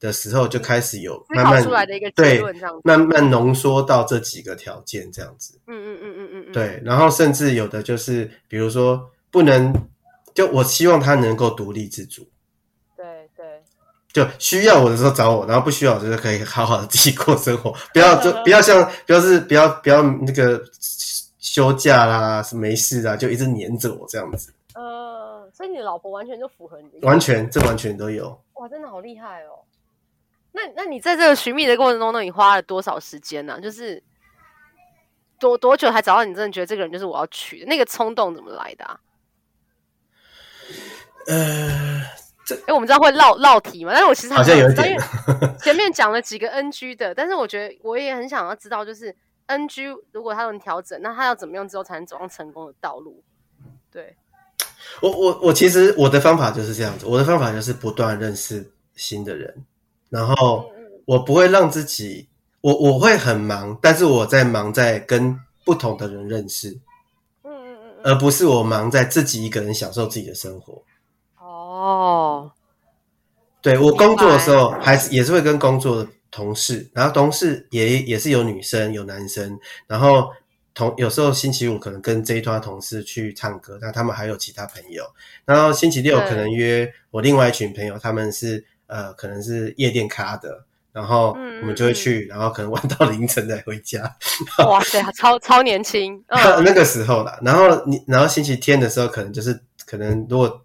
[0.00, 5.56] 的时候就开始有慢慢出来的一个结论，这样慢慢浓缩到这几个条件这样子。
[5.68, 6.52] 嗯嗯嗯嗯嗯嗯。
[6.52, 9.72] 对，然后甚至有的就是比如说不能，
[10.34, 12.26] 就我希望他能够独立自主。
[14.14, 20.62] 就需要我的时候找我，然后不需要我就是可以好好的自己过生活， 不要就不要像，不要是不要不要那个
[21.40, 24.54] 休假啦，是没事啊，就一直黏着我这样子。
[24.74, 28.40] 呃，所以你的老婆完全就符合你，完全这完全都有。
[28.54, 29.66] 哇，真的好厉害哦！
[30.52, 33.60] 那那你在这个寻觅的过程中，那你花了多少时间呢？
[33.60, 34.00] 就是
[35.40, 37.66] 多多久才找到你真的觉得这个人就是我要娶的？
[37.66, 39.00] 那个冲动怎么来的啊？
[41.26, 42.02] 呃，
[42.46, 43.92] 这哎，我们知道会绕绕题嘛？
[43.92, 44.98] 但是我其实好像有一点，
[45.62, 49.14] 前面讲了几个 NG 的，但是我觉得我也很想要知道，就是
[49.46, 53.22] NG 如果他能调整，那他要怎么样之后才能走上成功的道路？
[53.90, 54.16] 对，
[55.00, 59.64] 我我我其实我的方法就是这样子，我的方法就是不断认识新的人，
[60.10, 60.70] 然后
[61.04, 62.28] 我不会让自己，
[62.60, 66.70] 我我会很忙，但是我在忙在跟不同的人认识。
[67.42, 70.82] 嗯嗯嗯而不是我忙在自己一个人享受自己的生活。
[71.74, 72.52] 哦，
[73.60, 80.30] 对，我工作的时候还是也是会跟工作的同事，然后同事也也是有女生有男生，然后
[80.72, 85.04] 同有时候星期五可能跟这一团同事去唱歌，那他们还有其他朋友，
[85.44, 90.64] 然后星期六可能约我另外一群朋友，他们是呃可能是夜店咖的。
[90.94, 94.00] 然后我们就会去，嗯、然后可能玩到凌晨再回家。
[94.64, 96.22] 哇塞，超超年轻！
[96.28, 100.63] 嗯、 那个时候啦，然后你，然后星期天的时候，可能就是可能如果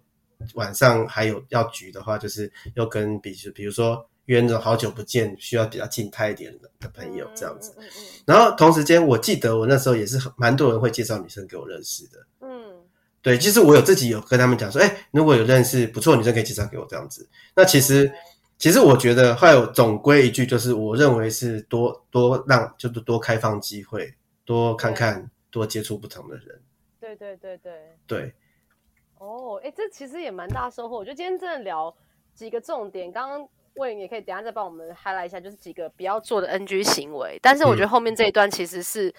[0.54, 7.74] 晚上还有要局的话，就是又跟比如比如说约那种好久不见，需要比较静态一点的朋友这样子。
[7.78, 12.18] 嗯嗯嗯、然后同时间，我记得我那时候也是蛮多人会介绍女生给我认识的。
[12.40, 12.48] 嗯，
[13.22, 17.28] 对，其实我有自己有跟他们讲说，哎，如果有认识不错的女生，可以介绍给我这样子。
[17.54, 18.04] 那其实。
[18.06, 18.12] 嗯
[18.60, 24.12] 其实我觉得，还有总归一句，就是我认为是多多让，就是多开放机会，
[24.44, 26.60] 多看看，多接触不同的人。
[27.00, 27.72] 对对对对
[28.06, 28.34] 对。
[29.20, 30.96] 哦，哎，这其实也蛮大收获。
[30.96, 31.94] 我觉得今天真的聊
[32.34, 37.38] 几个重点，刚刚魏也可以等一下再帮我们 highlight 一下，就是几个不要做的 NG 行为。
[37.42, 39.14] 但是我觉得后面这一段其实是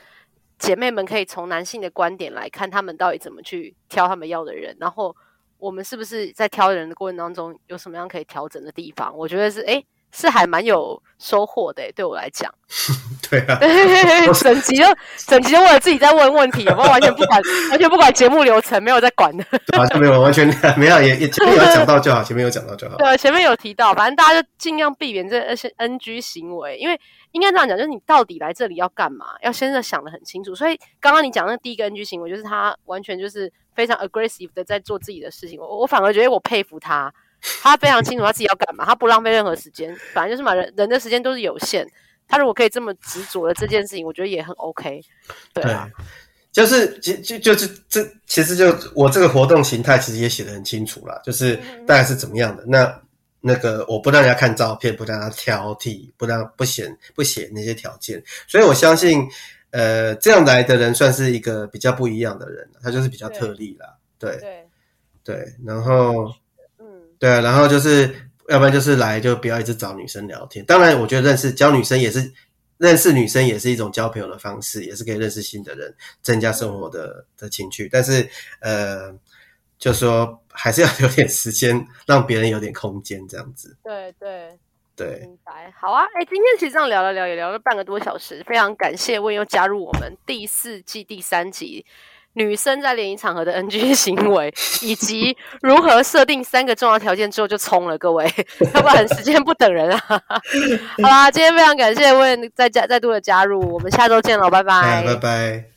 [0.58, 5.16] 姐妹们可以从男性的观点来看，他们到底怎么去挑他们要的人，然后。
[5.62, 9.16] 我们是不是在挑人的过程当中有什么样可以调整的地方？
[9.16, 11.92] 我觉得是，诶，是还蛮有收获的。
[11.94, 12.54] 对我来讲，
[13.30, 13.60] 对啊，
[14.34, 14.84] 整集就
[15.28, 17.42] 整集就为了自己在问问题，有没有完全不管，
[17.72, 19.44] 完全不管节目流程，没有在管的。
[19.76, 20.48] 好像没有，完全
[20.78, 22.96] 没有，也也前面有讲到就好，前面有讲到就好。
[23.00, 27.00] 对，前面有提到，反正大家就尽量避免这些 NG 行为，因为
[27.32, 30.54] 应该这样讲，就是你到底来这里要干嘛，要先是想的很清楚。
[30.56, 33.52] 所以刚刚你讲那第一个 NG 行为，就是他完全就是。
[33.74, 37.12] 非常 aggressive 的在做自己的事情，我我反而觉得我佩服他，
[37.62, 41.88] 他非常清楚他自己要干嘛，他不浪费任何时间，反正就是嘛，人人的时间都是有限，
[42.28, 45.02] 他如果可以这么执着的这件事情，我觉得也很 OK。
[45.54, 46.04] 对啊，对
[46.52, 51.56] 就是就就就是这其实就我这个活动形态其实也写的很清楚了，就是
[51.88, 52.64] 大概是怎么样的。
[52.64, 53.02] 嗯、那
[53.40, 59.28] 那个我不让人家看照片，不让他挑剔，不让不写不写那些条件，所以我相信。
[59.74, 63.88] 呃，这样来的人算是一个比较不一样的人，他就是比较特例啦，
[64.20, 64.68] 对对
[65.24, 66.34] 对，然后嗯，
[67.22, 68.14] 对啊，然后就是
[68.50, 70.66] 要不然就是来就不要一直找女生聊天。
[70.66, 72.34] 当然，我觉得认识交女生也是
[72.80, 77.88] 认识女生也是一种交朋友的方式，也是可以认识新的人，增加生活的的情趣。
[77.92, 78.28] 但是
[78.60, 79.14] 呃，
[79.78, 83.78] 就说还是要有点时间，让别人有点空间，这样子。
[83.84, 84.58] 对对。
[84.94, 85.74] 对，明白。
[85.80, 91.84] 好啊，哎，今天其实这样聊了聊，也聊了半个多小时，非常感谢温又加入我们第四季第三集
[92.34, 98.26] 女生在联谊场合的 NG 行为，以及如何设定三个重要条件之后就冲了，各位，
[98.74, 100.00] 要不然时间不等人啊。
[101.02, 105.71] 好啦，今天非常感谢问再加再度的加入，我们下周见了，拜拜，拜拜。